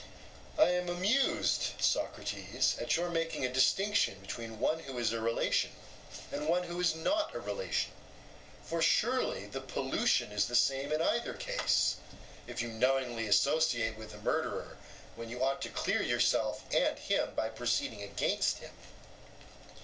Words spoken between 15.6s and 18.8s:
to clear yourself and him by proceeding against him.